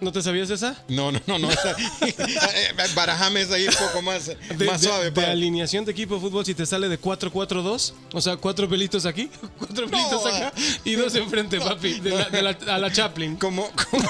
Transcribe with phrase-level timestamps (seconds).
[0.01, 0.75] ¿no te sabías esa?
[0.87, 1.49] No, no, no, no.
[2.95, 5.05] Barajame es ahí un poco más, De, más de- suave.
[5.05, 5.31] de padre.
[5.31, 9.29] alineación de equipo de fútbol, si te sale de 4-4-2, o sea, cuatro pelitos aquí,
[9.59, 13.35] cuatro pelitos acá y dos enfrente, papi, de la, de la- a la Chaplin.
[13.37, 14.09] Como, como,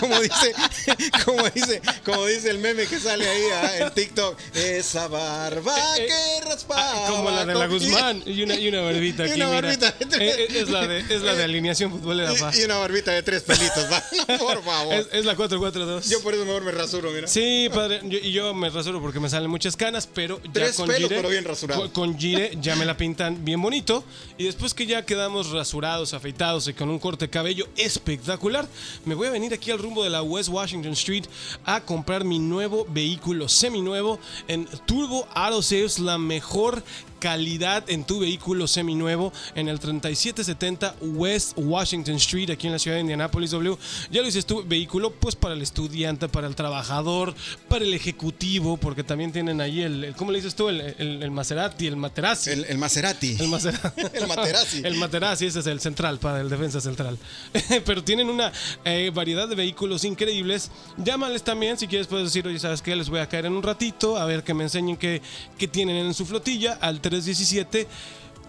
[0.00, 0.54] como dice,
[1.24, 6.04] como dice, como dice el meme que sale ahí ah, en TikTok, esa barba Eh,
[6.04, 6.06] eh,
[6.42, 7.06] que raspaba.
[7.06, 9.60] Ah, como la de la Guzmán y una, y una barbita Y aquí, una mira.
[9.60, 9.88] barbita.
[9.98, 12.50] Eh, eh, es, la de, es la de alineación futbolera, pa.
[12.54, 14.02] Y, y una barbita de tres pelitos, va.
[14.28, 14.94] No, por favor.
[15.12, 16.08] Es, es la 4-4-2.
[16.10, 17.26] Yo por eso mejor me rasuro, mira.
[17.28, 20.76] Sí, padre, yo- y yo me rasuro porque me salen muchas canas, pero ya Tres
[20.76, 21.80] con pelos, Gire, pero bien rasurado.
[21.82, 24.04] Con, con Gire ya me la pintan bien bonito
[24.36, 28.66] y después que ya quedamos rasurados, afeitados y con un corte de cabello espectacular,
[29.04, 31.24] me voy a venir aquí al rumbo de la West Washington Street
[31.64, 36.82] a comprar mi nuevo vehículo seminuevo en Turbo Auto Sales, la mejor
[37.18, 42.96] calidad en tu vehículo seminuevo en el 3770 West Washington Street aquí en la ciudad
[42.96, 43.76] de Indianapolis W.
[44.10, 47.34] Ya lo dices tu vehículo pues para el estudiante, para el trabajador,
[47.68, 50.68] para el ejecutivo, porque también tienen ahí el, el- ¿cómo le dices tú?
[50.68, 52.50] El, el, el Maserati, el Materazzi.
[52.50, 53.36] El, el Maserati.
[53.38, 54.00] El Maserati.
[54.14, 54.82] El Materazzi.
[54.84, 57.18] el Materazzi, ese es el central, para el defensa central.
[57.84, 58.52] Pero tienen una
[58.84, 60.70] eh, variedad de vehículos increíbles.
[60.96, 62.94] Llámales también si quieres, puedes decir, oye, ¿sabes qué?
[62.96, 65.20] Les voy a caer en un ratito, a ver que me enseñen qué,
[65.58, 67.86] qué tienen en su flotilla al 317.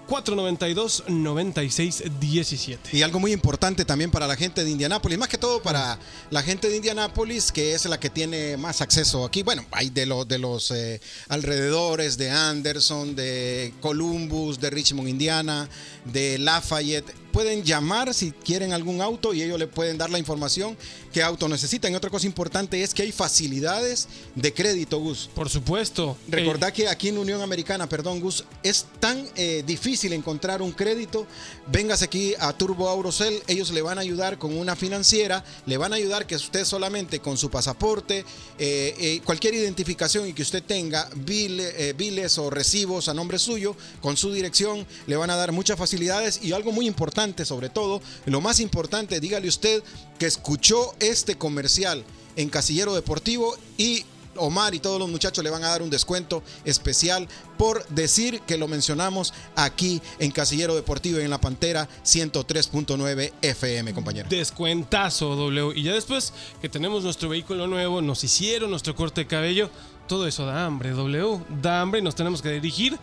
[0.09, 2.93] 492-9617.
[2.93, 5.99] Y algo muy importante también para la gente de Indianápolis, más que todo para
[6.31, 9.43] la gente de Indianápolis, que es la que tiene más acceso aquí.
[9.43, 15.69] Bueno, hay de, los de los eh, alrededores, de Anderson, de Columbus, de Richmond, Indiana,
[16.05, 20.77] de Lafayette pueden llamar si quieren algún auto y ellos le pueden dar la información
[21.13, 21.91] qué auto necesitan.
[21.91, 25.29] Y otra cosa importante es que hay facilidades de crédito, Gus.
[25.33, 26.17] Por supuesto.
[26.27, 31.27] Recordad que aquí en Unión Americana, perdón, Gus, es tan eh, difícil encontrar un crédito.
[31.71, 35.93] Véngase aquí a Turbo Aurocel, ellos le van a ayudar con una financiera, le van
[35.93, 38.25] a ayudar que usted solamente con su pasaporte,
[38.57, 44.17] eh, eh, cualquier identificación y que usted tenga biles o recibos a nombre suyo, con
[44.17, 48.39] su dirección, le van a dar muchas facilidades y algo muy importante sobre todo, lo
[48.39, 49.83] más importante, dígale usted
[50.17, 52.05] que escuchó este comercial
[52.37, 54.05] en Casillero Deportivo y
[54.37, 57.27] Omar y todos los muchachos le van a dar un descuento especial
[57.57, 63.93] por decir que lo mencionamos aquí en Casillero Deportivo y en La Pantera 103.9 FM,
[63.93, 64.29] compañero.
[64.29, 65.77] Descuentazo, W.
[65.77, 66.31] Y ya después
[66.61, 69.69] que tenemos nuestro vehículo nuevo, nos hicieron nuestro corte de cabello,
[70.07, 71.41] todo eso da hambre, W.
[71.61, 72.97] Da hambre y nos tenemos que dirigir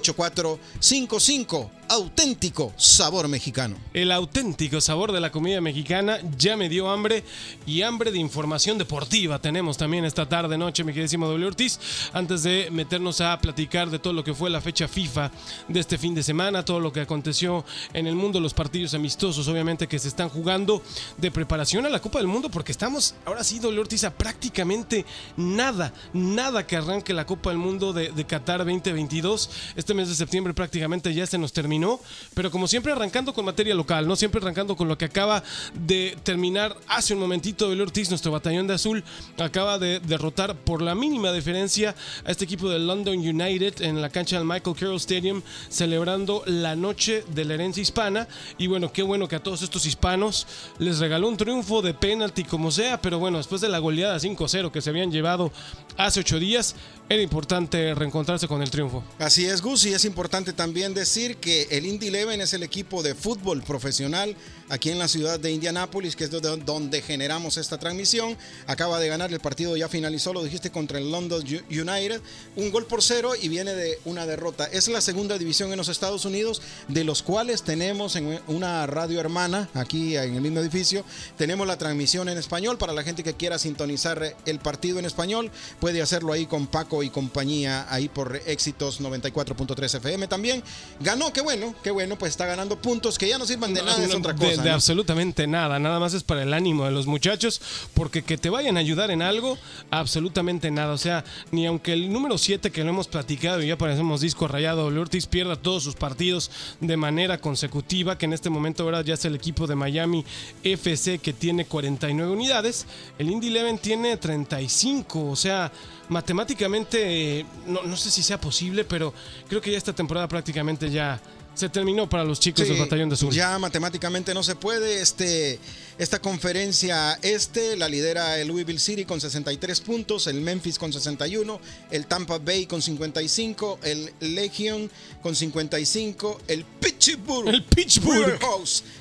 [0.00, 3.76] 317-471-8455 auténtico sabor mexicano.
[3.92, 7.24] El auténtico sabor de la comida mexicana ya me dio hambre
[7.66, 11.78] y hambre de información deportiva tenemos también esta tarde noche, mi queridísimo W Ortiz,
[12.12, 15.30] antes de meternos a platicar de todo lo que fue la fecha FIFA
[15.68, 19.46] de este fin de semana, todo lo que aconteció en el mundo, los partidos amistosos
[19.48, 20.82] obviamente que se están jugando
[21.18, 25.04] de preparación a la Copa del Mundo porque estamos ahora sí W Ortiz a prácticamente
[25.36, 29.50] nada, nada que arranque la Copa del Mundo de Qatar 2022.
[29.84, 32.00] Este mes de septiembre prácticamente ya se nos terminó
[32.34, 34.16] pero como siempre arrancando con materia local, ¿no?
[34.16, 35.42] Siempre arrancando con lo que acaba
[35.74, 39.04] de terminar hace un momentito el Ortiz, nuestro batallón de azul,
[39.38, 41.94] acaba de derrotar por la mínima diferencia
[42.24, 46.76] a este equipo de London United en la cancha del Michael Carroll Stadium, celebrando la
[46.76, 48.28] noche de la herencia hispana.
[48.58, 50.46] Y bueno, qué bueno que a todos estos hispanos
[50.78, 54.70] les regaló un triunfo de penalti como sea, pero bueno, después de la goleada 5-0
[54.70, 55.52] que se habían llevado
[55.96, 56.74] hace ocho días,
[57.08, 59.04] era importante reencontrarse con el triunfo.
[59.18, 63.02] Así es, Gus, y es importante también decir que el Indy Eleven es el equipo
[63.02, 64.36] de fútbol profesional
[64.70, 68.36] aquí en la ciudad de Indianápolis, que es donde generamos esta transmisión.
[68.66, 72.20] Acaba de ganar el partido, ya finalizó, lo dijiste, contra el London United.
[72.56, 74.64] Un gol por cero y viene de una derrota.
[74.66, 79.20] Es la segunda división en los Estados Unidos, de los cuales tenemos en una radio
[79.20, 81.04] hermana, aquí en el mismo edificio,
[81.36, 82.78] tenemos la transmisión en español.
[82.78, 85.50] Para la gente que quiera sintonizar el partido en español,
[85.80, 90.62] puede hacerlo ahí con Paco y compañía, ahí por éxitos 94.3 FM también.
[91.00, 94.02] Ganó, qué bueno, qué bueno, pues está ganando puntos que ya no sirvan de nada,
[94.02, 97.60] es otra cosa de, absolutamente nada, nada más es para el ánimo de los muchachos,
[97.94, 99.58] porque que te vayan a ayudar en algo,
[99.90, 100.92] absolutamente nada.
[100.92, 104.48] O sea, ni aunque el número 7 que lo hemos platicado y ya parecemos disco
[104.48, 106.50] rayado, Ortiz pierda todos sus partidos
[106.80, 110.24] de manera consecutiva, que en este momento ahora ya es el equipo de Miami
[110.62, 112.86] FC que tiene 49 unidades,
[113.18, 115.70] el Indy Eleven tiene 35, o sea,
[116.08, 119.12] matemáticamente no, no sé si sea posible, pero
[119.48, 121.20] creo que ya esta temporada prácticamente ya
[121.54, 123.32] se terminó para los chicos del Batallón de Sur.
[123.32, 125.00] Ya matemáticamente no se puede.
[125.00, 125.58] Este,
[125.98, 131.60] esta conferencia este la lidera el Louisville City con 63 puntos, el Memphis con 61,
[131.90, 134.90] el Tampa Bay con 55, el Legion
[135.22, 138.40] con 55, el Pittsburgh, el Pittsburgh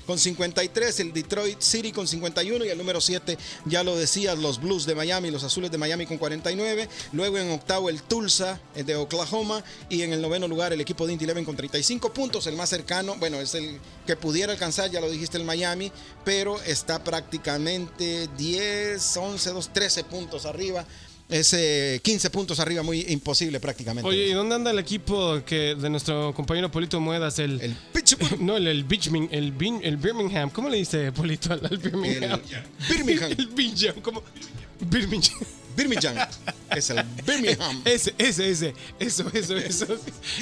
[0.05, 4.61] con 53, el Detroit City con 51 y el número 7, ya lo decías, los
[4.61, 6.87] Blues de Miami, los Azules de Miami con 49.
[7.13, 11.07] Luego en octavo el Tulsa eh, de Oklahoma y en el noveno lugar el equipo
[11.07, 14.89] de Indy Eleven con 35 puntos, el más cercano, bueno, es el que pudiera alcanzar,
[14.91, 15.91] ya lo dijiste, el Miami,
[16.23, 20.85] pero está prácticamente 10, 11, 2, 13 puntos arriba.
[21.29, 21.55] Es
[22.01, 24.07] 15 puntos arriba, muy imposible prácticamente.
[24.07, 27.39] Oye, ¿y dónde anda el equipo que de nuestro compañero Polito Muedas?
[27.39, 27.75] El, el
[28.39, 28.85] No, el, el,
[29.31, 30.49] el, Birmingham.
[30.49, 32.39] ¿Cómo le dice Polito al, Birmingham?
[32.89, 33.31] Birmingham.
[33.37, 34.21] el Birmingham, ¿cómo?
[34.79, 35.39] Birmingham.
[35.75, 36.15] Birmingham.
[36.69, 37.81] Es el Birmingham.
[37.85, 38.73] Ese, ese, ese.
[38.99, 39.87] Eso, eso, eso.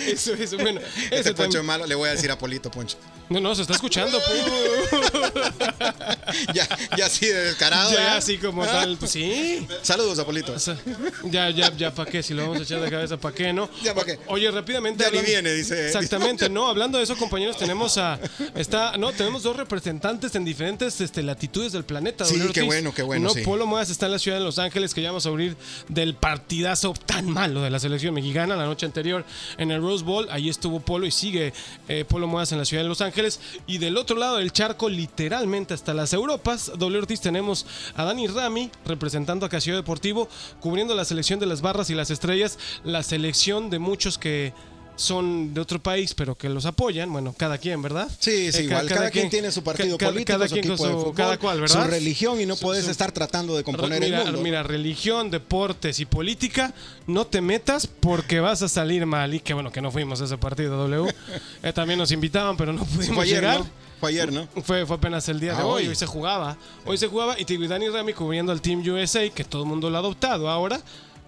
[0.05, 0.57] Eso, eso.
[0.57, 2.97] Bueno, Este ese Poncho es malo, le voy a decir a Polito, Poncho.
[3.29, 4.19] No, no, se está escuchando.
[6.53, 7.91] Ya, ya así de descarado.
[7.91, 8.97] ya, así como tal.
[8.97, 9.67] Pues sí.
[9.81, 10.53] Saludos a Polito.
[10.53, 10.77] O sea,
[11.25, 12.23] ya, ya, ya, ¿para qué?
[12.23, 13.69] Si lo vamos a echar de cabeza, ¿para qué, no?
[13.83, 14.17] Ya, ¿pa' qué?
[14.27, 15.03] Oye, rápidamente.
[15.03, 15.87] Ya ni hablando- viene, dice.
[15.87, 18.19] Exactamente, no, hablando de eso, compañeros, tenemos a.
[18.55, 22.25] Está, no, tenemos dos representantes en diferentes este, latitudes del planeta.
[22.25, 23.41] Sí, qué bueno, qué bueno, No, sí.
[23.41, 25.55] Polo Modas está en la ciudad de Los Ángeles, que ya vamos a abrir
[25.89, 29.25] del partidazo tan malo de la selección mexicana la noche anterior
[29.57, 30.27] en el Rose Bowl.
[30.31, 31.53] Ahí estuvo Polo y sigue
[31.87, 33.39] eh, Polo Modas en la ciudad de Los Ángeles.
[33.67, 35.20] Y del otro lado del charco, literalmente
[35.69, 40.27] hasta las Europas, W Ortiz tenemos a Dani Rami representando a Casio Deportivo,
[40.59, 44.53] cubriendo la selección de las barras y las estrellas, la selección de muchos que
[45.01, 47.11] son de otro país, pero que los apoyan.
[47.11, 48.07] Bueno, cada quien, ¿verdad?
[48.19, 48.87] Sí, sí, Eh, igual.
[48.87, 51.59] Cada, quien tiene su partido ca- político, cada quien equipo de su- fútbol, cada cual,
[51.61, 51.83] ¿verdad?
[51.85, 54.41] su religión y no Su- puedes estar tratando de componer mira, el mundo.
[54.41, 56.73] mira, religión, deportes y política,
[57.07, 59.33] no te metas porque vas a salir mal.
[59.33, 61.13] Y que bueno que no fuimos a ese partido, W.
[61.63, 63.59] Eh, también nos invitaban, pero no pudimos Fue ayer, llegar.
[63.59, 63.67] ¿no?
[63.99, 64.47] Fue ayer, ¿no?
[64.63, 65.83] Fue, fue apenas el día de Ah, hoy.
[65.83, 65.89] hoy.
[65.89, 66.57] Hoy se jugaba.
[66.85, 69.97] Hoy se jugaba y Dani Rami cubriendo al Team USA, que todo el mundo lo
[69.97, 70.81] ha adoptado ahora,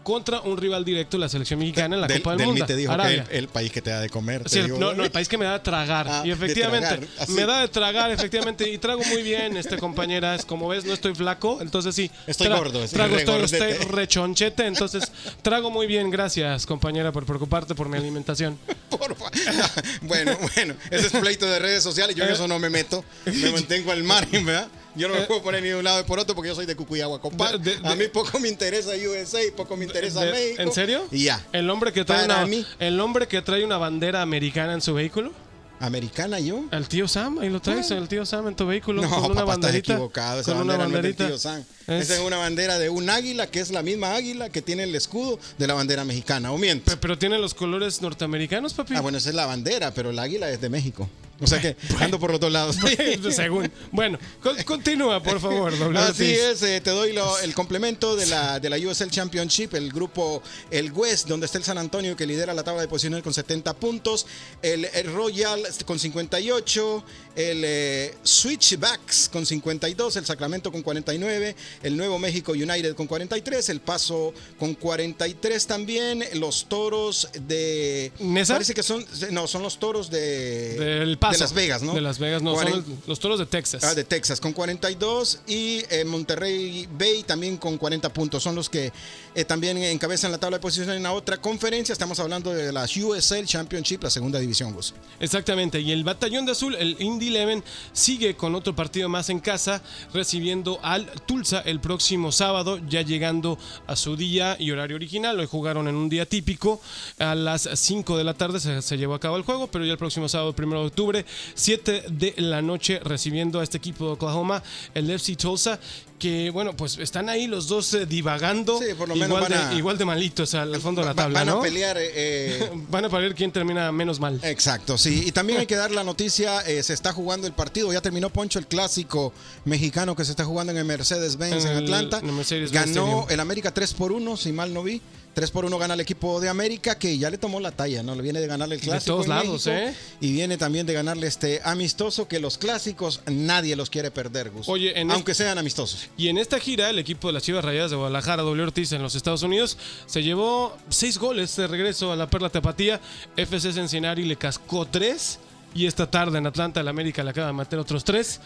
[0.04, 2.66] contra un rival directo, la selección mexicana en la Del, Copa del, del Mundo.
[2.66, 3.24] te dijo Arabia.
[3.24, 4.44] que el, el país que te da de comer.
[4.44, 6.08] te Sí, digo, no, no, el país que me da de tragar.
[6.10, 7.32] Ah, y de efectivamente, tragar, así.
[7.32, 8.70] me da de tragar, efectivamente.
[8.70, 10.36] Y trago muy bien, este compañera.
[10.36, 12.12] Es como ves, no estoy flaco, entonces sí.
[12.28, 16.10] Estoy gordo, Trago, estoy, estoy rechonchete, entonces trago muy bien.
[16.12, 18.58] Gracias, compañera, por preocuparte por mi alimentación.
[20.02, 22.16] Bueno, bueno, ese es pleito de redes sociales.
[22.16, 23.04] Yo en eso no me meto.
[23.26, 24.68] Me mantengo al margen, ¿verdad?
[24.96, 26.66] Yo no me puedo poner ni de un lado ni por otro porque yo soy
[26.66, 27.78] de Cucuyagua, compadre.
[27.84, 30.62] A mí poco me interesa USA, poco me interesa De- México.
[30.62, 31.08] ¿En serio?
[31.12, 31.44] Y ya.
[31.52, 32.66] El hombre que trae Para una, mí.
[32.80, 35.32] el hombre que trae una bandera americana en su vehículo.
[35.80, 36.64] ¿Americana yo?
[36.72, 39.28] El tío Sam, ahí lo traes, el tío Sam en tu vehículo No, con una
[39.28, 39.94] papá, estás banderita.
[39.94, 40.40] equivocado.
[40.40, 41.64] Esa con una bandera no es del tío Sam.
[41.88, 44.84] Es- Esa es una bandera de un águila que es la misma águila que tiene
[44.84, 46.54] el escudo de la bandera mexicana.
[46.54, 46.90] ¿O miento?
[46.90, 48.94] Pe- Pero tiene los colores norteamericanos, papi.
[48.96, 51.10] Ah, bueno, esa es la bandera, pero el águila es de México.
[51.44, 52.78] O sea que ando por los dos lados.
[53.36, 53.72] Según.
[53.92, 56.38] Bueno, con- continúa, por favor, doble Así Ortiz.
[56.40, 60.42] es, eh, te doy lo- el complemento de la, de la USL Championship, el grupo,
[60.72, 63.74] el West, donde está el San Antonio que lidera la tabla de posiciones con 70
[63.76, 64.26] puntos,
[64.62, 67.04] el, el Royal con 58,
[67.36, 73.70] el eh, Switchbacks con 52, el Sacramento con 49, el Nuevo México United con 43,
[73.70, 78.12] el Paso con 43 también, los Toros de...
[78.20, 78.54] ¿Nesa?
[78.54, 80.76] Parece que son, no, son los Toros de...
[80.80, 81.33] Del paso.
[81.34, 81.94] De Las Vegas, ¿no?
[81.94, 83.84] De Las Vegas, no, Cuaren- los toros de Texas.
[83.84, 88.44] Ah, de Texas con 42 y eh, Monterrey Bay también con 40 puntos.
[88.44, 88.92] Son los que
[89.36, 91.94] eh, también encabezan la tabla de posiciones en la otra conferencia.
[91.94, 94.94] Estamos hablando de la USL Championship, la segunda división, Gus.
[95.20, 99.40] Exactamente, y el batallón de azul, el Indy Eleven, sigue con otro partido más en
[99.40, 99.82] casa,
[100.14, 105.40] recibiendo al Tulsa el próximo sábado, ya llegando a su día y horario original.
[105.40, 106.82] Hoy jugaron en un día típico,
[107.20, 109.92] a las 5 de la tarde se, se llevó a cabo el juego, pero ya
[109.94, 111.23] el próximo sábado, 1 de octubre,
[111.56, 114.64] 7 de la noche, recibiendo a este equipo de Oklahoma,
[114.94, 115.80] el FC Tulsa.
[116.20, 119.52] Que bueno, pues están ahí los dos eh, divagando, Sí, por lo menos igual, van
[119.52, 121.58] de, a- igual de malitos al, fondo de la tabla, Van ¿no?
[121.58, 121.98] a pelear.
[121.98, 124.40] eh, eh, Van a ver quién termina menos mal.
[124.42, 125.24] Exacto, sí.
[125.26, 128.30] Y también hay que dar la noticia, eh, se está jugando el partido, ya terminó
[128.30, 129.34] Poncho el clásico
[129.66, 132.22] mexicano que se está jugando en el Mercedes-Benz En Atlanta.
[132.52, 135.02] el Ganó el América 3 por 1, si mal no vi.
[135.34, 138.14] 3 por 1 gana el equipo de América, que ya le tomó la talla, ¿no?
[138.14, 139.14] Le viene de ganarle el De clásico.
[139.16, 139.96] todos en lados, México, ¿eh?
[140.22, 144.70] Y viene también de ganarle este amistoso, que los clásicos nadie los quiere perder, Gus.
[144.70, 146.08] Oye, en aunque sean amistosos.
[146.18, 149.02] Y en esta gira, el equipo de las Chivas Rayadas de Guadalajara, W Ortiz, en
[149.02, 153.02] los Estados Unidos, se llevó seis goles de regreso a la Perla Tapatía.
[153.36, 155.40] FC Cincinnati le cascó tres.
[155.76, 158.40] Y esta tarde en Atlanta, el América le acaba de meter otros tres.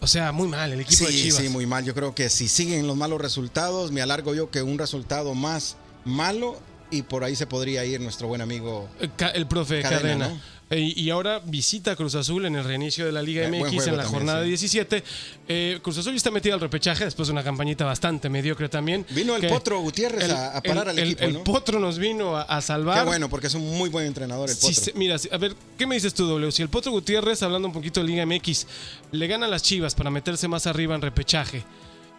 [0.00, 1.42] O sea, muy mal el equipo de Sí, Chivas.
[1.42, 1.84] sí, muy mal.
[1.84, 5.74] Yo creo que si siguen los malos resultados, me alargo yo que un resultado más
[6.08, 6.58] malo
[6.90, 8.88] y por ahí se podría ir nuestro buen amigo.
[9.34, 10.28] El profe Cadena, Cadena.
[10.28, 10.58] ¿no?
[10.70, 13.76] Eh, y ahora visita Cruz Azul en el reinicio de la Liga Eh, MX en
[13.96, 14.48] la también, jornada sí.
[14.48, 15.02] 17.
[15.48, 19.06] Eh, Cruz Azul ya está metido al repechaje después de una campañita bastante mediocre también.
[19.10, 21.44] Vino el Potro Gutiérrez el- a, a parar el- al equipo, el ¿no?
[21.44, 22.98] Potro nos vino a, a salvar.
[22.98, 24.92] Qué bueno, porque es un muy buen entrenador el Potro.
[24.94, 26.52] mira, a ver, ¿qué me dices tú, W?
[26.52, 28.66] Si el Potro Gutiérrez, hablando un poquito de Liga MX,
[29.12, 31.64] le gana a las Chivas para meterse más arriba en repechaje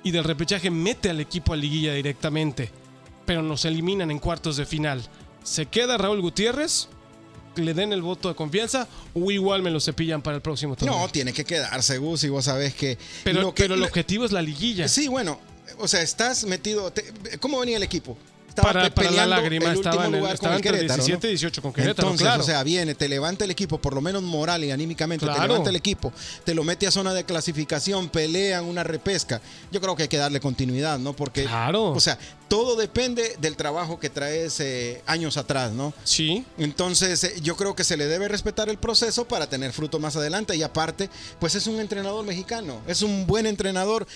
[0.04, 2.72] y del repechaje mete al equipo a liguilla directamente,
[3.30, 5.04] pero nos eliminan en cuartos de final,
[5.44, 6.88] ¿se queda Raúl Gutiérrez?
[7.58, 10.98] ¿Le den el voto de confianza o igual me lo cepillan para el próximo torneo?
[10.98, 12.98] No, tiene que quedarse, Gus, y vos sabés que...
[13.24, 14.88] pero, lo que- pero el objetivo es la liguilla.
[14.88, 15.40] Sí, bueno,
[15.78, 16.92] o sea, estás metido...
[16.92, 18.18] te- ¿Cómo venía el equipo?
[18.48, 21.04] Estaba para, para la lágrima el estaba, en el- lugar con estaba el entre Querétaro,
[21.06, 21.30] 17 ¿no?
[21.30, 22.42] y 18 con Querétaro, Entonces, claro.
[22.42, 25.48] o sea, viene, te levanta el equipo, por lo menos moral y anímicamente, te Claro.
[25.50, 26.12] levanta el equipo,
[26.44, 29.40] te lo mete a zona de clasificación, pelean una repesca.
[29.72, 31.14] Yo creo que hay que darle continuidad, ¿no?
[31.14, 31.92] Porque, Claro.
[31.92, 32.18] o sea,
[32.50, 35.94] todo depende del trabajo que traes eh, años atrás, ¿no?
[36.04, 36.44] Sí.
[36.58, 40.16] Entonces, eh, yo creo que se le debe respetar el proceso para tener fruto más
[40.16, 40.56] adelante.
[40.56, 44.08] Y aparte, pues es un entrenador mexicano, es un buen entrenador.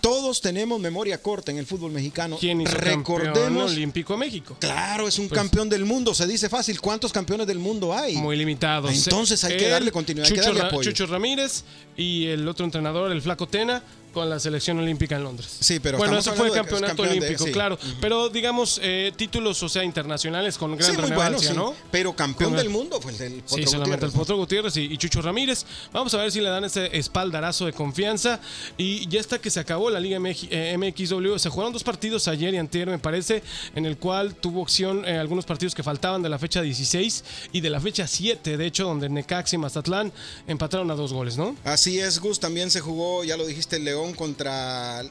[0.00, 2.36] Todos tenemos memoria corta en el fútbol mexicano.
[2.40, 3.70] ¿Quién hizo campeón Recordemos.
[3.72, 4.56] olímpico México?
[4.58, 6.14] Claro, es un Pues- campeón del mundo.
[6.14, 6.80] Se dice fácil.
[6.80, 8.16] ¿Cuántos campeones del mundo hay?
[8.16, 8.92] Muy limitados.
[8.92, 10.90] Entonces hay que darle continuidad, hay que Chucho darle apoyo.
[10.90, 11.64] Chucho Ramírez
[11.96, 13.82] y el otro entrenador, el Flaco Tena,
[14.12, 15.48] con la selección olímpica en Londres.
[15.60, 17.52] Sí, pero bueno, eso fue el campeonato de- olímpico, sí.
[17.52, 17.78] claro.
[18.00, 21.38] Pero digamos, eh, títulos, o sea, internacionales con gran Sí, bueno.
[21.54, 21.74] ¿no?
[21.90, 24.76] Pero campeón Con- del mundo fue el del Potro Sí, solamente Gutiérrez, el Potro Gutiérrez
[24.76, 25.64] y, y Chucho Ramírez.
[25.92, 28.40] Vamos a ver si le dan ese espaldarazo de confianza.
[28.76, 31.38] Y ya está que se acabó la Liga MX, eh, MXW.
[31.38, 33.42] Se jugaron dos partidos ayer y antier, me parece,
[33.74, 37.60] en el cual tuvo opción eh, algunos partidos que faltaban de la fecha 16 y
[37.60, 40.12] de la fecha 7, de hecho, donde Necaxa y Mazatlán
[40.46, 41.56] empataron a dos goles, ¿no?
[41.64, 42.40] Así es, Gus.
[42.40, 45.02] También se jugó, ya lo dijiste, el León contra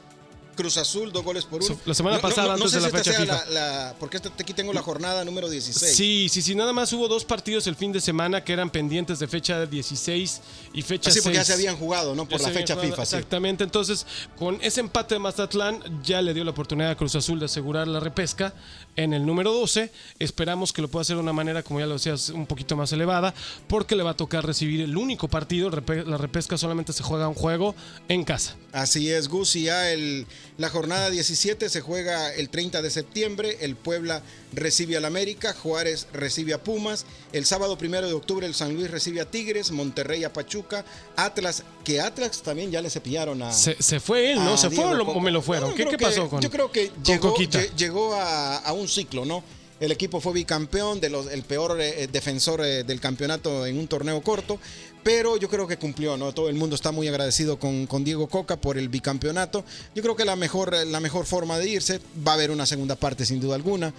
[0.54, 1.78] Cruz Azul, dos goles por uno.
[1.86, 3.44] La semana pasada, antes sé de la si fecha FIFA.
[3.48, 5.96] La, la- porque esta- aquí tengo la jornada número 16.
[5.96, 9.18] Sí, sí, sí, nada más hubo dos partidos el fin de semana que eran pendientes
[9.18, 10.42] de fecha 16
[10.74, 11.46] y fecha Así porque ya 6.
[11.46, 12.28] se habían jugado, ¿no?
[12.28, 13.16] Por Ya la fecha jugado, FIFA, sí.
[13.16, 14.06] Exactamente, entonces
[14.38, 17.88] con ese empate de Mazatlán ya le dio la oportunidad a Cruz Azul de asegurar
[17.88, 18.52] la repesca
[18.96, 19.90] en el número 12.
[20.18, 22.92] Esperamos que lo pueda hacer de una manera, como ya lo decías, un poquito más
[22.92, 23.34] elevada,
[23.68, 25.70] porque le va a tocar recibir el único partido.
[25.70, 27.74] La repesca solamente se juega un juego
[28.08, 28.56] en casa.
[28.72, 29.56] Así es, Gus.
[29.56, 30.26] Y ya el,
[30.58, 33.58] la jornada 17 se juega el 30 de septiembre.
[33.60, 34.22] El Puebla
[34.52, 37.06] recibe al América, Juárez recibe a Pumas.
[37.32, 40.84] El sábado 1 de octubre el San Luis recibe a Tigres, Monterrey a Pachuca,
[41.16, 43.52] Atlas, que Atlas también ya le cepillaron a...
[43.52, 44.56] Se, se fue él, ¿no?
[44.58, 45.70] ¿Se fue Diego o, lo- o me lo fueron?
[45.70, 49.42] No, ¿Qué, qué pasó con Yo creo que llegó, a un ciclo, ¿no?
[49.80, 53.88] El equipo fue bicampeón, de los, el peor eh, defensor eh, del campeonato en un
[53.88, 54.60] torneo corto,
[55.02, 56.32] pero yo creo que cumplió, ¿no?
[56.32, 59.64] Todo el mundo está muy agradecido con, con Diego Coca por el bicampeonato.
[59.94, 62.94] Yo creo que la mejor, la mejor forma de irse, va a haber una segunda
[62.94, 63.92] parte sin duda alguna.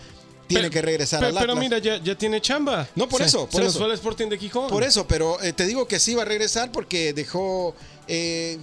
[0.47, 1.59] Tiene Pero- que regresar Pe- al Pero Atlas.
[1.59, 2.87] mira, ya, ya tiene chamba.
[2.95, 3.79] No, por Se- eso, por se nos eso.
[3.79, 4.69] fue al Sporting de Gijón.
[4.69, 7.75] Por eso, pero eh, te digo que sí va a regresar porque dejó,
[8.07, 8.57] eh,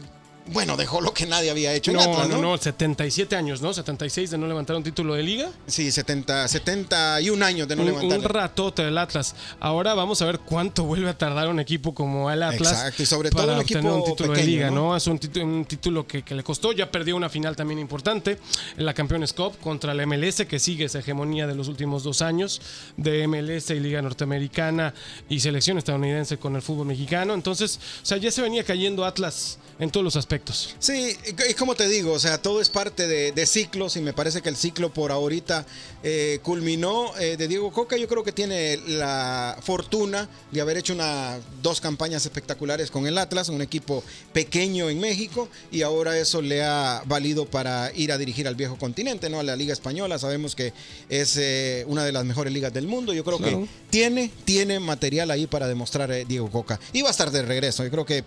[0.53, 3.73] bueno, dejó lo que nadie había hecho No, en Atlas, no, no, 77 años, ¿no?
[3.73, 5.51] 76 de no levantar un título de liga.
[5.67, 8.19] Sí, 70, 71 años de no levantar.
[8.19, 9.35] un ratote del Atlas.
[9.61, 12.73] Ahora vamos a ver cuánto vuelve a tardar un equipo como el Atlas.
[12.73, 14.91] Exacto, y sobre todo para un equipo obtener un título de liga, ¿no?
[14.91, 14.97] ¿no?
[14.97, 16.73] Es un, título, un título que, que le costó.
[16.73, 18.39] Ya perdió una final también importante
[18.77, 22.23] en la Campeones Cup contra la MLS, que sigue esa hegemonía de los últimos dos
[22.23, 22.61] años
[22.97, 24.95] de MLS y Liga Norteamericana
[25.29, 27.35] y selección estadounidense con el fútbol mexicano.
[27.35, 30.40] Entonces, o sea, ya se venía cayendo Atlas en todos los aspectos.
[30.79, 34.13] Sí, es como te digo, o sea, todo es parte de, de ciclos y me
[34.13, 35.67] parece que el ciclo por ahorita
[36.03, 37.97] eh, culminó eh, de Diego Coca.
[37.97, 43.19] Yo creo que tiene la fortuna de haber hecho una, dos campañas espectaculares con el
[43.19, 48.19] Atlas, un equipo pequeño en México y ahora eso le ha valido para ir a
[48.19, 49.41] dirigir al viejo continente, ¿no?
[49.41, 50.19] A la Liga Española.
[50.19, 50.73] Sabemos que
[51.09, 53.13] es eh, una de las mejores ligas del mundo.
[53.13, 53.61] Yo creo Claro.
[53.63, 56.79] que tiene, tiene material ahí para demostrar Diego Coca.
[56.93, 57.85] Y va a estar de regreso.
[57.85, 58.25] Yo creo que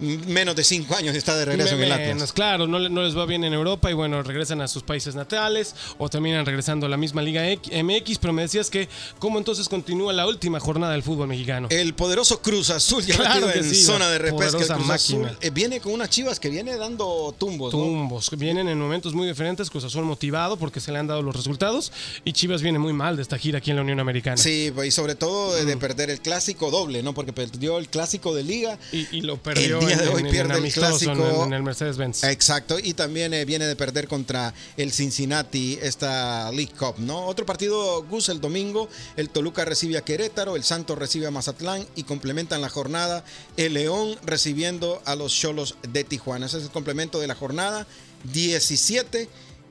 [0.00, 2.32] menos de cinco años está de regreso en el Menos, Atlas.
[2.32, 5.74] claro, no, no les va bien en Europa y bueno, regresan a sus países natales
[5.98, 9.68] o terminan regresando a la misma Liga X- MX, pero me decías que cómo entonces
[9.68, 11.68] continúa la última jornada del fútbol mexicano.
[11.70, 14.58] El poderoso Cruz Azul ya Claro que en sí, zona de repesca.
[14.58, 15.28] El Cruz máquina.
[15.28, 17.70] Azul eh, viene con unas chivas que viene dando tumbos.
[17.70, 21.34] Tumbos, vienen en momentos muy diferentes, Cruz Azul motivado porque se le han dado los
[21.36, 21.92] resultados
[22.24, 24.36] y Chivas viene muy mal de esta gira aquí en la Unión Americana.
[24.36, 25.66] Sí, y sobre todo de, Mm.
[25.66, 27.14] de perder el clásico doble, ¿no?
[27.14, 28.78] Porque perdió el clásico de liga.
[28.92, 31.44] Y, y lo perdió día de en- hoy en- pierde el en- clásico.
[31.44, 32.24] en el Mercedes-Benz.
[32.24, 37.26] Exacto, y también eh, viene de perder contra el Cincinnati esta League Cup, ¿no?
[37.26, 41.86] Otro partido, Gus, el domingo, el Toluca recibe a Querétaro, el Santos recibe a Mazatlán
[41.96, 43.24] y complementan la jornada
[43.56, 46.46] el León recibiendo a los Cholos de Tijuana.
[46.46, 47.86] Ese es el complemento de la jornada
[48.32, 49.28] 17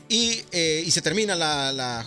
[0.10, 2.06] y, eh, y se termina la, la-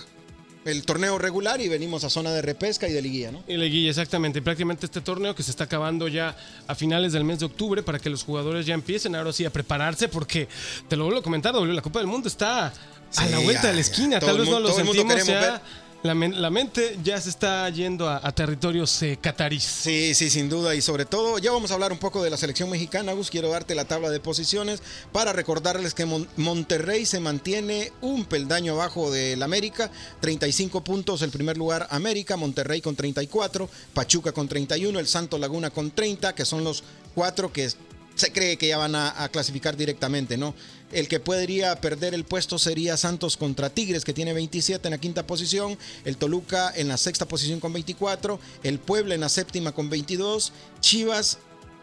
[0.66, 3.42] el torneo regular y venimos a zona de repesca y de liguilla, ¿no?
[3.46, 4.42] Y Leguilla, exactamente.
[4.42, 7.98] Prácticamente este torneo que se está acabando ya a finales del mes de octubre para
[7.98, 10.48] que los jugadores ya empiecen ahora sí a prepararse porque,
[10.88, 12.72] te lo vuelvo a comentar, W, la Copa del Mundo está a
[13.10, 14.20] Sí, la vuelta ya, de la esquina.
[14.20, 15.40] Tal vez no lo sentimos ya.
[15.40, 15.60] ver.
[16.02, 19.64] La, men- la mente ya se está yendo a, territorios eh, catarís.
[19.64, 20.74] Sí, sí, sin duda.
[20.76, 23.28] Y sobre todo, ya vamos a hablar un poco de la selección mexicana, Gus.
[23.28, 28.74] Quiero darte la tabla de posiciones para recordarles que Mon- Monterrey se mantiene un peldaño
[28.74, 29.90] abajo del América.
[30.20, 35.70] 35 puntos, el primer lugar América, Monterrey con 34, Pachuca con 31, el Santo Laguna
[35.70, 36.84] con 30, que son los
[37.16, 37.68] cuatro que
[38.16, 40.54] se cree que ya van a, clasificar directamente, ¿no?
[40.90, 44.98] El que podría perder el puesto sería Santos contra Tigres, que tiene 27 en la
[44.98, 49.72] quinta posición, el Toluca en la sexta posición con 24, el Puebla en la séptima
[49.72, 51.38] con 22, Chivas,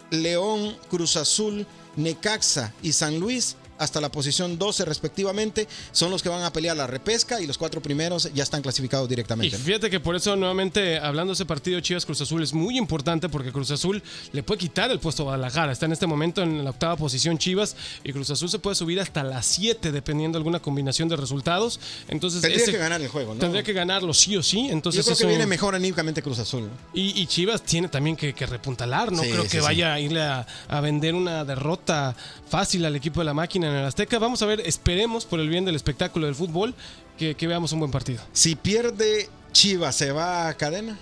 [0.10, 6.30] León, Cruz Azul, Necaxa y San Luis hasta la posición 12 respectivamente son los que
[6.30, 9.58] van a pelear la repesca y los cuatro primeros ya están clasificados Y directamente.
[9.58, 13.30] fíjate que por eso nuevamente hablando de ese partido Chivas Cruz Azul es muy importante
[13.30, 15.72] porque Cruz Azul le puede quitar el puesto a Guadalajara.
[15.72, 19.00] Está en este momento en la octava posición Chivas y Cruz Azul se puede subir
[19.00, 21.80] hasta las 7 dependiendo de alguna combinación de resultados.
[22.08, 23.40] Entonces Tendría ese- que ganar el juego, ¿no?
[23.40, 24.68] Tendría que ganarlo sí o sí.
[24.68, 26.70] Yo Entonces creo que eso- viene mejor anímicamente Cruz Azul.
[26.94, 29.12] Y, y Chivas tiene también que, que repuntalar.
[29.12, 29.64] No Sí, creo sí, que sí.
[29.64, 32.16] vaya a irle a, a vender una derrota
[32.50, 34.20] fácil al equipo de la máquina en el Azteca.
[34.20, 36.74] Vamos a ver, esperemos por el bien del espectáculo del fútbol
[37.18, 38.22] que, que veamos un buen partido.
[38.34, 40.98] Si pierde Chivas, ¿se va a cadena?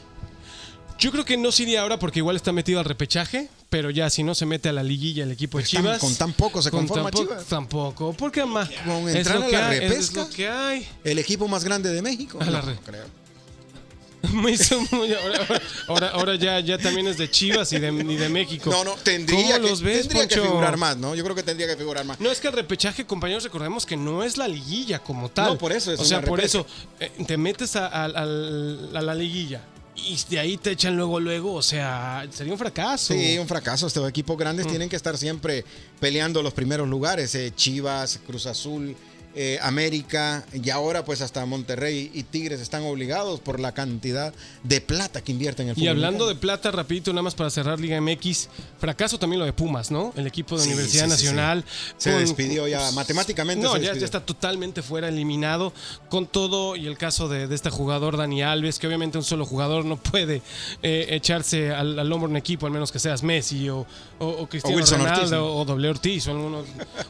[1.00, 4.10] Yo creo que no se iría ahora porque igual está metido al repechaje, pero ya
[4.12, 5.98] si no se mete a la liguilla el equipo de Chivas.
[6.00, 7.46] con tan poco se con conforma tan po- Chivas.
[7.46, 8.70] Tampoco, porque más.
[8.86, 10.22] Con es lo a que la hay, es repesca.
[10.22, 10.88] lo que hay.
[11.04, 12.38] ¿El equipo más grande de México?
[12.40, 13.06] A la No, re- no creo.
[14.34, 18.16] Me hizo muy- ahora, ahora, ahora ya, ya también es de Chivas y de, y
[18.16, 18.70] de México.
[18.70, 21.16] No, no, tendría, ¿Cómo que, los ves, tendría que figurar más, ¿no?
[21.16, 22.20] Yo creo que tendría que figurar más.
[22.20, 25.46] No es que el repechaje, compañeros, recordemos que no es la liguilla como tal.
[25.54, 26.66] No, por eso es O sea, una por eso
[27.00, 29.62] eh, te metes a, a- al- a la liguilla
[29.94, 31.54] y de ahí te echan luego, luego.
[31.54, 33.14] O sea, sería un fracaso.
[33.14, 33.88] Sí, un fracaso.
[33.88, 34.40] Estos equipos Mm.
[34.40, 35.66] grandes tienen que estar siempre
[36.00, 37.36] peleando los primeros lugares.
[37.36, 38.96] eh, Chivas, Cruz Azul,
[39.36, 44.82] eh, América y ahora pues hasta Monterrey y Tigres están obligados por la cantidad de
[44.82, 45.89] plata que invierten en el Y fútbol.
[45.89, 49.91] hablando de plata, rapidito, nada más para cerrar Liga MX, fracaso también lo de Pumas,
[49.91, 50.13] ¿no?
[50.15, 51.24] El equipo de Sí, Universidad sí, sí, sí.
[51.26, 51.65] Nacional.
[51.98, 55.74] Se despidió ya, matemáticamente No, se ya, está totalmente fuera, eliminado
[56.10, 56.76] con todo.
[56.76, 59.98] Y el caso de, de este jugador, Dani Alves, que obviamente un solo jugador no
[59.98, 60.41] puede
[60.84, 63.86] eh, echarse al, al hombro un equipo, al menos que seas Messi o,
[64.20, 65.56] o, o Cristiano Ronaldo Ortiz, ¿no?
[65.56, 66.63] o doble Ortiz o, alguno-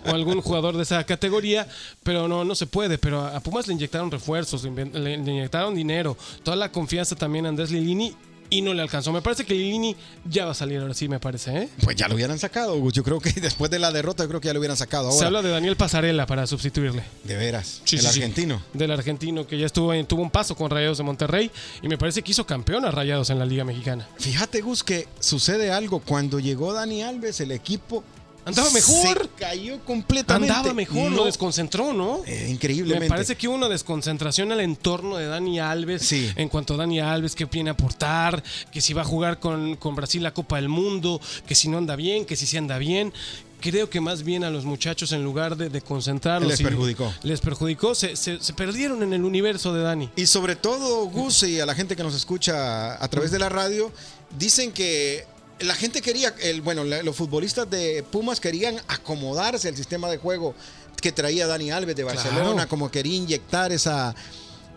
[0.05, 1.67] o algún jugador de esa categoría,
[2.03, 2.97] pero no, no se puede.
[2.97, 7.71] Pero a Pumas le inyectaron refuerzos, le, inyectaron dinero, toda la confianza también a Andrés
[7.71, 8.15] Lilini
[8.53, 9.13] y no le alcanzó.
[9.13, 9.95] Me parece que Lilini
[10.25, 11.55] ya va a salir ahora sí, me parece.
[11.57, 11.69] ¿eh?
[11.83, 12.91] Pues ya lo hubieran sacado, Gus.
[12.91, 15.17] Yo creo que después de la derrota, yo creo que ya lo hubieran sacado ahora.
[15.17, 17.01] Se habla de Daniel Pasarela para sustituirle.
[17.23, 17.81] De veras.
[17.85, 18.19] Sí, el sí, sí.
[18.19, 18.61] argentino.
[18.73, 21.49] Del argentino que ya estuvo en- tuvo un paso con Rayados de Monterrey
[21.81, 24.05] y me parece que hizo campeón a Rayados en la Liga Mexicana.
[24.19, 25.99] Fíjate, Gus, que sucede algo.
[25.99, 28.03] Cuando llegó Dani Alves, el equipo
[28.43, 29.21] Andaba mejor.
[29.23, 30.51] Se cayó completamente.
[30.53, 32.21] Andaba mejor, No, lo desconcentró, ¿no?
[32.25, 33.05] eh, increíblemente.
[33.05, 36.01] Me parece que hubo una desconcentración al entorno de Dani Alves.
[36.03, 36.31] Sí.
[36.35, 39.75] En cuanto a Dani Alves, que viene a aportar, que si va a jugar con,
[39.75, 42.77] con Brasil la Copa del Mundo, que si no anda bien, que si sí anda
[42.77, 43.13] bien.
[43.59, 46.49] Creo que más bien a los muchachos, en lugar de, de concentrarlos.
[46.49, 47.13] Les perjudicó.
[47.21, 47.93] Les perjudicó.
[47.93, 50.09] Se, se- se perdieron en el universo de Dani.
[50.15, 53.49] Y sobre todo, Gus, y a la gente que nos escucha a través de la
[53.49, 53.91] radio,
[54.35, 55.25] dicen que
[55.63, 60.17] la gente quería, el, bueno, la- los futbolistas de Pumas querían acomodarse al sistema de
[60.17, 60.53] juego
[61.01, 62.69] que traía Dani Alves de Barcelona, Claro.
[62.69, 64.13] como quería inyectar esa,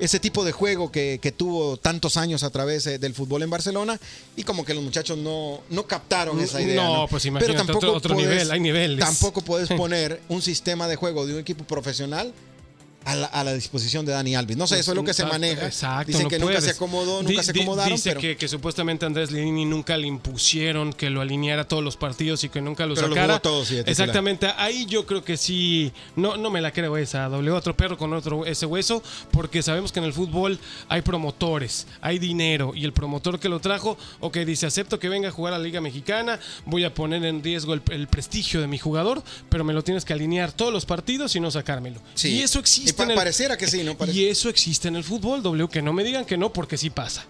[0.01, 3.51] ese tipo de juego que, que tuvo tantos años a través eh, del fútbol en
[3.51, 4.01] Barcelona
[4.37, 6.83] y como que los muchachos no, no captaron esa idea.
[6.83, 8.99] No, pues imagínate, Pero tampoco otro- otro nivel, hay niveles.
[9.05, 12.33] Tampoco puedes poner un sistema de juego de un equipo profesional
[13.05, 14.57] a la, a la disposición de Dani Alves.
[14.57, 15.67] No sé, eso es lo que se maneja.
[15.67, 16.65] Exacto, Dicen no que nunca puedes.
[16.65, 17.93] se acomodó, nunca Di- se acomodaron.
[17.93, 21.97] Dice pero, que, que supuestamente Andrés Lini nunca le impusieron que lo alineara todos los
[21.97, 23.35] partidos y que nunca lo Pero lo sacara.
[23.35, 23.79] jugó todos, sí.
[23.85, 27.97] Exactamente, ahí yo creo que sí, no, no me la creo esa, doble otro perro
[27.99, 32.85] con otro ese hueso, porque sabemos que en el fútbol hay promotores, hay dinero, y
[32.85, 35.81] el promotor que lo trajo, ok, dice, acepto que venga a jugar a la Liga
[35.81, 39.83] Mexicana, voy a poner en riesgo el, el prestigio de mi jugador, pero me lo
[39.83, 42.01] tienes que alinear todos los partidos y no sacármelo.
[42.15, 42.29] Sí.
[42.31, 43.97] Y eso existe pa- en el- pareciera que sí, ¿no?
[44.13, 46.91] Y eso existe en el fútbol, W, que no me digan que no, porque sí
[46.91, 47.25] pasa.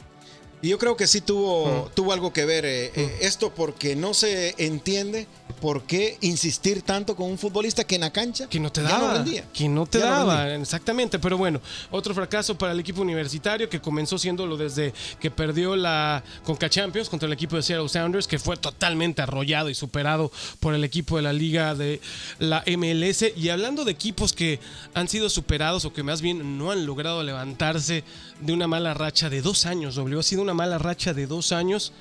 [0.63, 1.95] Y yo creo que sí tuvo, Mm.
[1.95, 5.27] tuvo algo que ver eh, eh, esto porque no se entiende
[5.61, 9.09] por qué insistir tanto con un futbolista que en la cancha Que no te daba.
[9.09, 9.45] no rendía.
[9.53, 11.19] que no te Ya daba, exactamente.
[11.19, 16.23] Pero bueno, otro fracaso para el equipo universitario que comenzó siéndolo desde que perdió la
[16.45, 20.31] Conca Champions contra el equipo de Seattle Sounders, que fue totalmente arrollado y superado
[20.61, 22.01] por el equipo de la liga de
[22.39, 23.25] la MLS.
[23.37, 24.61] Y hablando de equipos que
[24.95, 28.03] han sido superados o que más bien no han logrado levantarse
[28.41, 31.53] de una mala racha de dos años, W, ha sido una mala racha de dos
[31.53, 31.93] años.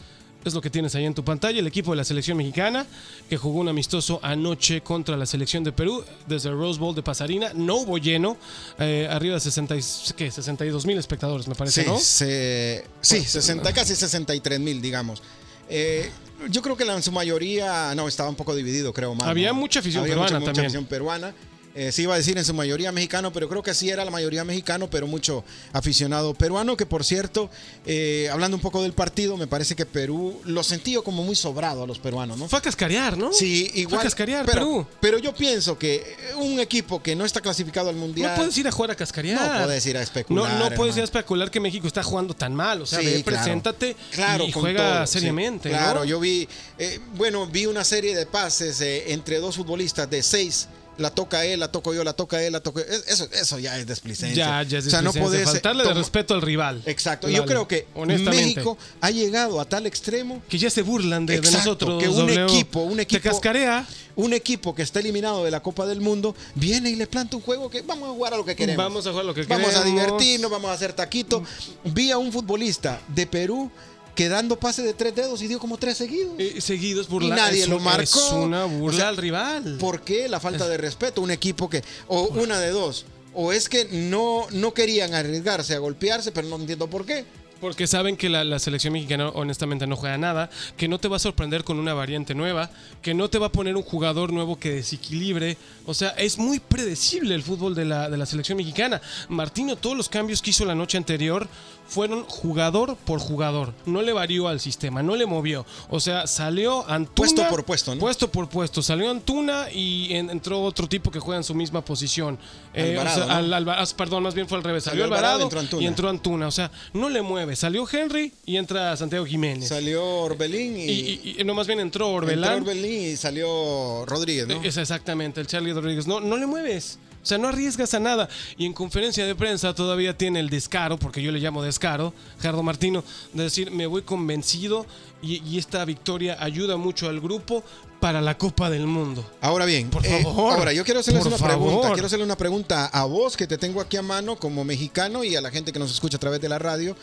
[0.45, 2.85] Es lo que tienes ahí en tu pantalla, el equipo de la selección mexicana
[3.29, 7.01] que jugó un amistoso anoche contra la selección de Perú desde el Rose Bowl de
[7.01, 7.51] Pasarina.
[7.53, 8.35] No hubo lleno,
[8.77, 9.81] eh, arriba de 60, y-
[10.17, 10.29] ¿qué?
[10.31, 11.97] 62 mil espectadores, me parece, Sí, ¿no?
[11.97, 15.21] se- sí 60, casi 63 mil, digamos.
[15.69, 16.11] Eh,
[16.49, 19.27] yo creo que la- en su mayoría, no, estaba un poco dividido, creo más.
[19.27, 19.55] Había ¿no?
[19.55, 20.65] mucha afición Había peruana mucha, mucha también.
[20.65, 21.33] afición peruana.
[21.75, 24.11] Eh, sí iba a decir en su mayoría mexicano, pero creo que sí era la
[24.11, 27.49] mayoría mexicano, pero mucho aficionado peruano, que por cierto,
[27.85, 31.83] eh, hablando un poco del partido, me parece que Perú lo sentí como muy sobrado
[31.83, 32.47] a los peruanos, ¿no?
[32.47, 33.33] Fue a cascarear, ¿no?
[33.33, 33.95] Sí, igual.
[33.95, 34.87] Fue a cascarear, pero, Perú.
[34.99, 38.31] pero yo pienso que un equipo que no está clasificado al mundial.
[38.31, 39.59] No puedes ir a jugar a cascarear.
[39.59, 42.35] No puedes ir a especular, No, no puedes ir a especular que México está jugando
[42.35, 42.81] tan mal.
[42.81, 43.37] O sea, Sí, ve, claro.
[43.43, 45.13] preséntate Claro, y juega todo, sí.
[45.13, 45.69] seriamente.
[45.69, 45.77] ¿no?
[45.77, 50.21] Claro, yo vi, eh, bueno, vi una serie de pases eh, entre dos futbolistas de
[50.21, 52.85] seis la toca él, la toco yo, la toca él, la toco yo.
[52.85, 54.61] Es- Eso, eso ya es desplicencia.
[54.61, 56.81] Ya, ya es o sea, no podés faltarle de respeto al rival.
[56.85, 57.27] Exacto.
[57.27, 57.87] Dale, Yo creo que.
[58.05, 62.01] México ha llegado a tal extremo Que ya se burlan de, nosotros.
[62.01, 62.43] que un W.
[62.43, 63.85] equipo, un equipo- Te cascarea.
[64.15, 67.41] un equipo que está eliminado de la Copa del Mundo viene y le planta un
[67.41, 68.83] juego que vamos a jugar a lo que queremos.
[68.85, 70.03] Vamos a jugar lo que Vamos a queremos.
[70.03, 71.43] divertirnos, vamos a hacer taquito.
[71.85, 73.71] Vi a un futbolista de Perú
[74.15, 76.33] que dando pase de tres dedos y dio como tres seguidos.
[76.37, 77.27] eh, seguidos burla.
[77.27, 78.19] Y nadie lo un- marcó.
[78.19, 79.77] Es una burla O sea, al rival.
[79.79, 81.21] ¿Por qué la falta de respeto?
[81.21, 85.79] Un equipo que, o una de dos, o es que no, no querían arriesgarse a
[85.79, 87.25] golpearse, pero no entiendo por qué.
[87.63, 91.15] Porque saben que la, la selección mexicana honestamente no juega nada, que no te va
[91.15, 92.69] a sorprender con una variante nueva,
[93.01, 95.57] que no te va a poner un jugador nuevo que desequilibre.
[95.85, 99.01] O sea, es muy predecible el fútbol de la, de la selección mexicana.
[99.29, 101.47] Martino, todos los cambios que hizo la noche anterior
[101.87, 103.73] fueron jugador por jugador.
[103.85, 105.65] No le varió al sistema, no le movió.
[105.89, 107.13] O sea, salió Antuna.
[107.15, 107.99] Puesto por puesto, ¿no?
[108.01, 108.81] Puesto por puesto.
[108.81, 112.39] Salió Antuna y en- entró otro tipo que juega en su misma posición.
[112.73, 113.33] Eh, o Alvarado, sea, ¿no?
[113.33, 114.85] al- Alva- ah, perdón, más bien fue al revés.
[114.85, 116.47] Salió, Alvarado, Alvarado, entró y entró Antuna.
[116.47, 117.52] O sea, no le mueve.
[117.55, 119.69] Salió Henry y entra Santiago Jiménez.
[119.69, 122.61] Salió Orbelín y, y, y- y no, más bien entró entró Orbelán.
[122.61, 124.61] Orbelín y salió Rodríguez, ¿no?
[124.63, 126.07] Es exactamente, el Charlie Rodríguez.
[126.07, 126.97] No, no le mueves.
[127.21, 128.27] O sea, no arriesgas a nada.
[128.57, 132.63] Y en conferencia de prensa todavía tiene el descaro, porque yo le llamo descaro, Gerardo
[132.63, 134.85] Martino, de decir, me voy convencido
[135.21, 137.63] y, y esta victoria ayuda mucho al grupo
[138.01, 139.25] para la Copa del Mundo.
[139.39, 141.91] Ahora bien, Por eh, favor, ahora yo quiero hacerles una pregunta.
[141.93, 145.37] Quiero hacerle una pregunta a vos que te tengo aquí a mano como mexicano y
[145.37, 146.97] a la gente que nos escucha a través de la radio.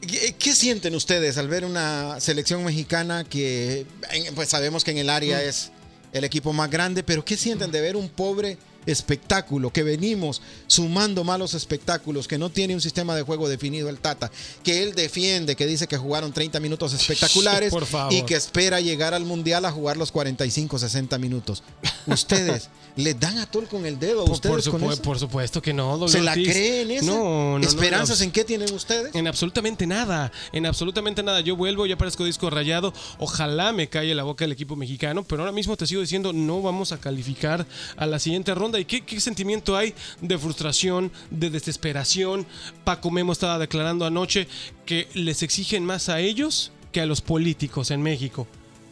[0.00, 3.86] ¿Qué, qué sienten ustedes al ver una selección mexicana que,
[4.34, 5.48] pues sabemos que en el área Mm.
[5.48, 5.70] es
[6.12, 11.24] el equipo más grande, pero qué sienten de ver un pobre espectáculo, que venimos sumando
[11.24, 14.30] malos espectáculos, que no tiene un sistema de juego definido el Tata,
[14.62, 18.12] que él defiende, que dice que jugaron 30 minutos espectaculares Por favor.
[18.12, 21.62] y que espera llegar al Mundial a jugar los 45, 60 minutos.
[22.06, 25.02] Ustedes le dan a tol con el dedo a ustedes por con supu- eso?
[25.02, 25.96] por supuesto que no.
[25.98, 27.06] doble ¿Se la creen esa?
[27.06, 27.14] No,
[27.54, 28.24] no, no, ¿Esperanzas no.
[28.24, 29.14] en qué tienen ustedes?
[29.14, 31.40] En absolutamente nada, en absolutamente nada.
[31.40, 32.92] Yo vuelvo, ya parezco disco rayado.
[33.18, 36.62] Ojalá me calle la boca el equipo mexicano, pero ahora mismo te sigo diciendo, no
[36.62, 37.66] vamos a calificar
[37.96, 38.73] a la siguiente ronda.
[38.78, 42.46] ¿Y qué, sentimiento hay de frustración, de desesperación?
[42.84, 44.48] Paco Memo estaba declarando anoche
[44.86, 48.46] que les exigen más a ellos que a los políticos en México.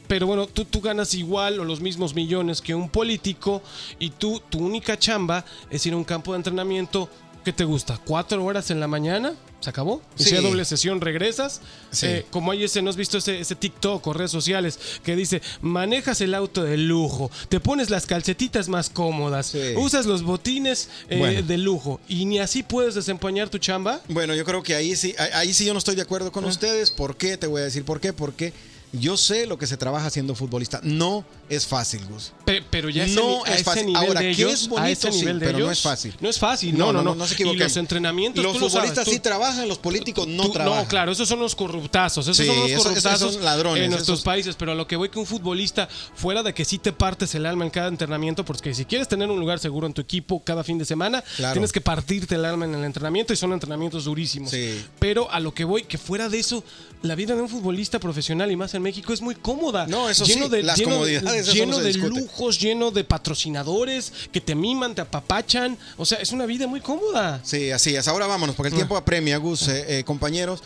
[0.09, 3.62] Pero bueno, tú, tú ganas igual o los mismos millones que un político
[3.99, 7.09] y tú, tu única chamba es ir a un campo de entrenamiento.
[7.44, 7.98] ¿Qué te gusta?
[8.05, 9.35] ¿Cuatro horas en la mañana?
[9.61, 10.00] ¿Se acabó?
[10.18, 10.28] Y Sí.
[10.31, 11.61] si hay doble sesión, regresas.
[11.90, 12.07] Sí.
[12.07, 15.42] Eh, como hay ese, ¿no has visto ese, ese TikTok o redes sociales que dice,
[15.61, 19.74] manejas el auto de lujo, te pones las calcetitas más cómodas, Sí.
[19.76, 21.42] usas los botines eh, Bueno.
[21.42, 24.00] de lujo y ni así puedes desempeñar tu chamba?
[24.09, 26.33] Bueno, yo creo que ahí sí, ahí- sí yo no estoy de acuerdo Ah.
[26.33, 26.90] con ustedes.
[26.92, 27.37] ¿Por qué?
[27.37, 28.12] Te voy a decir por qué.
[28.12, 28.52] Porque
[28.92, 30.81] yo sé lo que se trabaja siendo futbolista.
[30.83, 32.33] No es fácil, Gus.
[32.44, 33.87] Pe- pero ya ese No a es fácil.
[33.87, 35.12] nivel Ahora, de ¿qué es a bonito?
[35.12, 36.14] Sí, nivel de pero no es fácil.
[36.20, 37.14] No es fácil, no, no, no.
[37.14, 40.26] no se y los entrenamientos, Los tú lo sabes, futbolistas tú- sí trabajan, los políticos
[40.28, 40.83] no Tú- trabajan.
[40.85, 42.26] No, claro, esos son los corruptazos.
[42.26, 44.57] Esos Sí, son los esos- esos corruptazos son ladrones, en nuestros esos- países.
[44.57, 47.46] Pero a lo que voy que un futbolista, fuera de que sí te partes el
[47.46, 50.64] alma en cada entrenamiento, porque si quieres tener un lugar seguro en tu equipo cada
[50.64, 51.55] fin de semana, Claro.
[51.55, 54.50] tienes que partirte el alma en el entrenamiento y son entrenamientos durísimos.
[54.50, 54.85] Sí.
[54.98, 56.62] Pero a lo que voy, que fuera de eso,
[57.02, 59.87] la vida de un futbolista profesional y más en México es muy cómoda.
[59.87, 64.12] No, eso sí, las lleno de- comodidades, eso lleno no de lujos, lleno de patrocinadores
[64.33, 65.79] que te miman, te apapachan.
[65.97, 67.40] O sea, es una vida muy cómoda.
[67.42, 68.09] Sí, así es.
[68.09, 70.62] Ahora vámonos, porque el tiempo apremia, Gus, eh, eh, compañeros.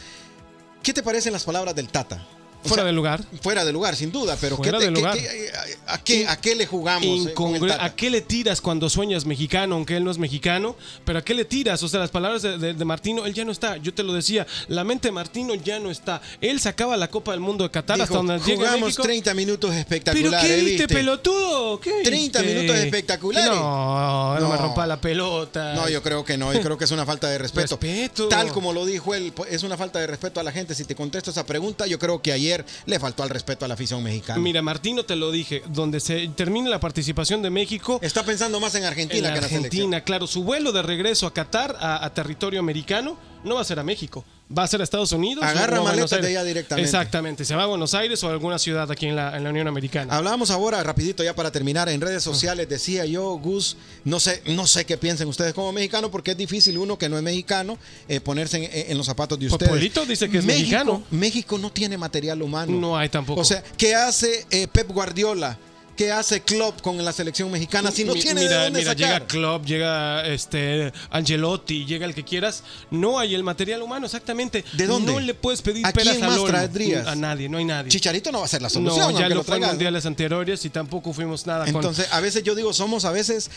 [0.83, 2.27] ¿Qué te parecen las palabras del Tata?
[2.67, 3.25] Fuera sea, de lugar.
[3.43, 5.19] Fuera de lugar, sin duda, pero Fuera ¿qué de qué- lugar.
[5.19, 5.51] qué-
[5.87, 7.27] a, qué, ¿a qué le jugamos?
[7.27, 7.35] eh?
[7.79, 10.77] ¿A qué le tiras cuando sueñas mexicano, aunque él no es mexicano?
[11.05, 11.83] Pero ¿a qué le tiras?
[11.83, 13.77] O sea, las palabras de, de- de Martino, él ya no está.
[13.79, 16.21] Yo te lo decía, la mente de Martino ya no está.
[16.41, 19.03] Él sacaba la Copa del Mundo de Qatar hasta donde llega jugamos México.
[19.03, 20.95] 30 minutos ¿Pero espectaculares, qué viste, ¿viste?
[20.95, 21.81] pelotudo?
[21.81, 22.55] ¿Qué 30 viste?
[22.55, 23.51] minutos espectaculares.
[23.51, 25.75] No, no, me rompa la pelota.
[25.75, 27.77] No, yo creo que no, yo creo que es una falta de respeto.
[27.81, 28.29] Respeto.
[28.29, 30.75] Tal como lo dijo él, pues, es una falta de respeto a la gente.
[30.75, 32.56] Si te contesto esa pregunta, yo creo que ayer
[32.87, 34.39] le faltó al respeto a la afición mexicana.
[34.41, 38.75] Mira, Martino te lo dije, donde se termine la participación de México, Está pensando más
[38.75, 39.65] en Argentina en que en la selección.
[39.65, 43.17] Argentina, claro, su vuelo de regreso a Qatar, a, a territorio americano,
[43.47, 44.25] no va a ser a México,
[44.57, 45.43] va a ser a Estados Unidos.
[45.45, 46.85] Agarra o a Buenos maletas de allá directamente.
[46.87, 49.51] Exactamente, se va a Buenos Aires o a alguna ciudad aquí en la, en la
[49.51, 50.15] Unión Americana.
[50.15, 54.67] Hablábamos ahora, rapidito ya para terminar, en redes sociales decía yo, Gus, no sé, no
[54.67, 57.79] sé qué piensen ustedes como mexicano, porque es difícil uno que no es mexicano
[58.09, 59.71] eh, ponerse en, en los zapatos de Pues ustedes.
[59.71, 61.03] Polito dice que es México- mexicano.
[61.11, 62.73] México no tiene material humano.
[62.73, 63.41] No hay tampoco.
[63.41, 65.59] O sea, ¿qué hace eh, Pep Guardiola?
[65.97, 68.93] ¿Qué hace Klopp con la selección mexicana si no Mi- tiene mira, de dónde mira,
[68.93, 69.07] sacar?
[69.15, 72.63] llega Klopp, llega este Angelotti, llega el que quieras.
[72.91, 74.63] No hay el material humano, exactamente.
[74.75, 75.13] ¿De dónde?
[75.13, 77.07] No le puedes pedir ¿A peras quién más traerías?
[77.07, 77.91] A nadie, no hay nadie.
[77.91, 78.99] Chicharito no va a ser la solución.
[78.99, 82.21] no, ya aunque lo fue en mundiales anteriores y tampoco fuimos nada con Entonces, a
[82.21, 83.51] veces yo digo, somos a veces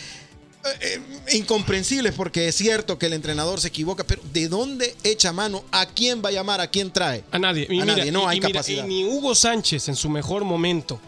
[0.81, 5.33] eh, eh, incomprensibles porque es cierto que el entrenador se equivoca, pero ¿de dónde echa
[5.33, 5.63] mano?
[5.71, 6.61] ¿A quién va a llamar?
[6.61, 7.23] ¿A quién trae?
[7.31, 7.67] A nadie.
[7.69, 8.85] Y A mira, nadie, no y- hay y mira, capacidad.
[8.85, 10.99] y ni Hugo Sánchez en su mejor momento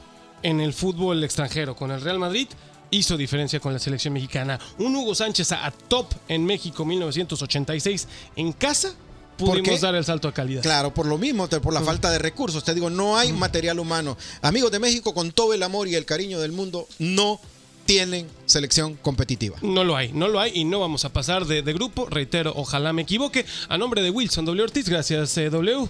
[0.43, 2.47] en el fútbol extranjero con el Real Madrid
[2.89, 4.59] hizo diferencia con la selección mexicana.
[4.77, 8.93] Un Hugo Sánchez a, a top en México 1986 en casa
[9.37, 10.61] pudimos dar el salto a calidad.
[10.61, 12.63] Claro, por lo mismo, por la falta de recursos.
[12.63, 14.17] Te digo, no hay material humano.
[14.41, 17.39] Amigos de México, con todo el amor y el cariño del mundo, no
[17.85, 19.57] tienen selección competitiva.
[19.61, 22.05] No lo hay, no lo hay y no vamos a pasar de, de grupo.
[22.05, 23.45] Reitero, ojalá me equivoque.
[23.69, 24.63] A nombre de Wilson W.
[24.63, 25.89] Ortiz, gracias eh, W.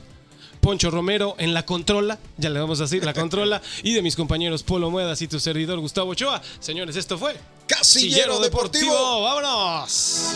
[0.62, 4.16] Poncho Romero en la controla, ya le vamos a decir la controla, y de mis
[4.16, 6.42] compañeros Polo Muedas y tu servidor Gustavo Ochoa.
[6.60, 7.36] Señores, esto fue
[7.68, 9.24] Casillero Deportivo.
[9.24, 10.36] ¡Vámonos!